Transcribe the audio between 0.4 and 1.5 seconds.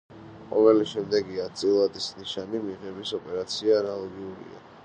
ყოველი შემდეგი